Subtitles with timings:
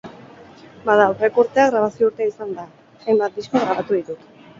[0.85, 2.65] Bada, aurreko urtea grabazio urtea izan da,
[3.05, 4.27] hainbat disko grabatu ditut.